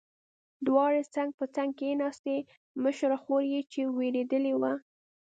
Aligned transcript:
دواړې 0.67 1.01
څنګ 1.15 1.29
په 1.39 1.45
څنګ 1.55 1.69
کېناستې، 1.79 2.37
مشره 2.83 3.17
خور 3.23 3.41
یې 3.53 3.61
چې 3.71 3.81
وېرېدلې 3.97 4.53
وه. 4.61 4.73